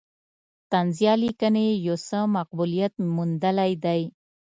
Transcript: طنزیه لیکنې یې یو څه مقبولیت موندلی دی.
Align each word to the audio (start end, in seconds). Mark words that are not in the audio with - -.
طنزیه 0.71 1.13
لیکنې 1.23 1.63
یې 1.69 1.75
یو 1.87 1.97
څه 2.07 2.19
مقبولیت 2.35 2.93
موندلی 3.15 3.71
دی. 3.83 4.01